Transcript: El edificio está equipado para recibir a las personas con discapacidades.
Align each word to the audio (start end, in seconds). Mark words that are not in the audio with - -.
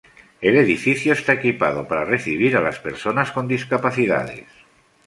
El 0.47 0.55
edificio 0.57 1.13
está 1.13 1.33
equipado 1.33 1.87
para 1.87 2.05
recibir 2.13 2.57
a 2.57 2.63
las 2.67 2.79
personas 2.79 3.31
con 3.31 3.47
discapacidades. 3.47 4.47